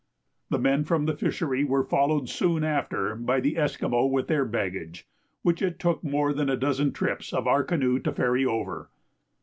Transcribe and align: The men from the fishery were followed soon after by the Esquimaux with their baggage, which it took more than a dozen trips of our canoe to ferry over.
The 0.49 0.57
men 0.57 0.83
from 0.83 1.05
the 1.05 1.13
fishery 1.15 1.63
were 1.63 1.83
followed 1.83 2.27
soon 2.27 2.63
after 2.63 3.13
by 3.15 3.39
the 3.39 3.55
Esquimaux 3.55 4.07
with 4.07 4.29
their 4.29 4.45
baggage, 4.45 5.07
which 5.43 5.61
it 5.61 5.77
took 5.77 6.03
more 6.03 6.33
than 6.33 6.49
a 6.49 6.57
dozen 6.57 6.91
trips 6.91 7.31
of 7.31 7.45
our 7.45 7.63
canoe 7.63 7.99
to 7.99 8.11
ferry 8.11 8.43
over. 8.43 8.89